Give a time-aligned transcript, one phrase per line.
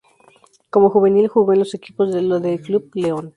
[0.71, 3.29] Como juvenil, jugó en los equipos de del Club León.